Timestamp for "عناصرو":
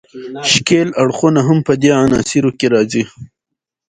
2.01-2.51